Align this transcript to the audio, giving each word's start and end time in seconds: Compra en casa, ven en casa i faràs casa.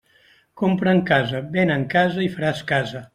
Compra 0.61 0.95
en 0.99 1.03
casa, 1.11 1.43
ven 1.57 1.73
en 1.75 1.85
casa 1.95 2.25
i 2.29 2.33
faràs 2.39 2.65
casa. 2.73 3.05